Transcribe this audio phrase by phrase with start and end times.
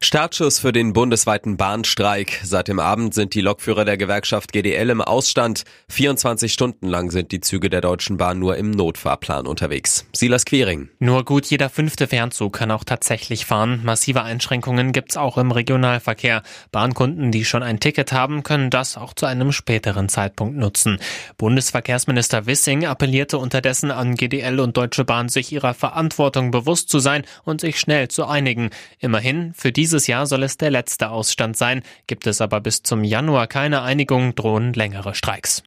[0.00, 2.40] Startschuss für den bundesweiten Bahnstreik.
[2.44, 5.64] Seit dem Abend sind die Lokführer der Gewerkschaft GDL im Ausstand.
[5.90, 10.06] 24 Stunden lang sind die Züge der Deutschen Bahn nur im Notfahrplan unterwegs.
[10.14, 10.88] Silas Quering.
[10.98, 13.80] Nur gut jeder fünfte Fernzug kann auch tatsächlich fahren.
[13.84, 16.42] Massive Einschränkungen gibt's auch im Regionalverkehr.
[16.70, 20.98] Bahnkunden, die schon ein Ticket haben, können das auch zu einem späteren Zeitpunkt nutzen.
[21.36, 27.24] Bundesverkehrsminister Wissing appellierte unterdessen an GDL und Deutsche Bahn, sich ihrer Verantwortung bewusst zu sein
[27.44, 28.70] und sich schnell zu einigen.
[29.00, 31.82] Immerhin, für diese dieses Jahr soll es der letzte Ausstand sein.
[32.06, 35.62] Gibt es aber bis zum Januar keine Einigung, drohen längere Streiks.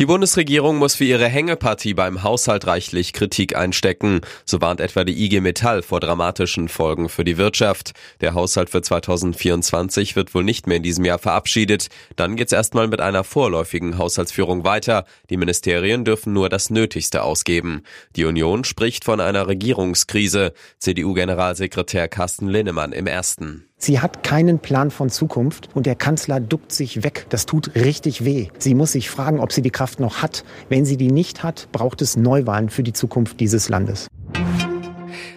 [0.00, 4.22] Die Bundesregierung muss für ihre Hängepartie beim Haushalt reichlich Kritik einstecken.
[4.44, 7.92] So warnt etwa die IG Metall vor dramatischen Folgen für die Wirtschaft.
[8.20, 11.90] Der Haushalt für 2024 wird wohl nicht mehr in diesem Jahr verabschiedet.
[12.16, 15.04] Dann geht's erstmal mit einer vorläufigen Haushaltsführung weiter.
[15.30, 17.84] Die Ministerien dürfen nur das Nötigste ausgeben.
[18.16, 20.54] Die Union spricht von einer Regierungskrise.
[20.80, 23.68] CDU-Generalsekretär Carsten Linnemann im ersten.
[23.76, 27.26] Sie hat keinen Plan von Zukunft und der Kanzler duckt sich weg.
[27.28, 28.48] Das tut richtig weh.
[28.58, 30.44] Sie muss sich fragen, ob sie die Kraft noch hat.
[30.68, 34.06] Wenn sie die nicht hat, braucht es Neuwahlen für die Zukunft dieses Landes.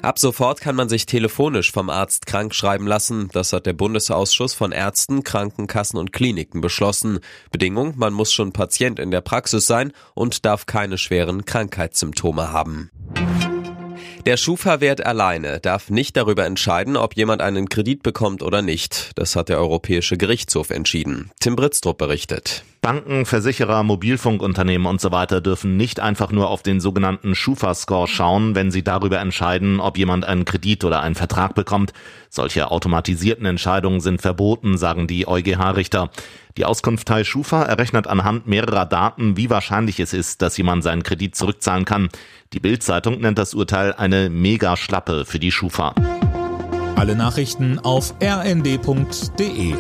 [0.02, 3.30] Ab sofort kann man sich telefonisch vom Arzt krank schreiben lassen.
[3.34, 7.20] Das hat der Bundesausschuss von Ärzten, Krankenkassen und Kliniken beschlossen.
[7.52, 12.92] Bedingung, man muss schon Patient in der Praxis sein und darf keine schweren Krankheitssymptome haben.
[14.28, 19.12] Der Schufa-Wert alleine darf nicht darüber entscheiden, ob jemand einen Kredit bekommt oder nicht.
[19.16, 21.32] Das hat der Europäische Gerichtshof entschieden.
[21.40, 22.66] Tim Britztrup berichtet.
[22.82, 28.54] Banken, Versicherer, Mobilfunkunternehmen und so weiter dürfen nicht einfach nur auf den sogenannten Schufa-Score schauen,
[28.54, 31.94] wenn sie darüber entscheiden, ob jemand einen Kredit oder einen Vertrag bekommt.
[32.30, 36.12] Solche automatisierten Entscheidungen sind verboten, sagen die EuGH-Richter.
[36.58, 41.36] Die Auskunftei Schufa errechnet anhand mehrerer Daten, wie wahrscheinlich es ist, dass jemand seinen Kredit
[41.36, 42.10] zurückzahlen kann.
[42.52, 45.94] Die Bild-Zeitung nennt das Urteil eine Mega-Schlappe für die Schufa.
[46.96, 49.76] Alle Nachrichten auf rnd.de